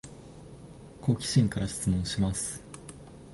[1.01, 2.63] 好奇心から質問します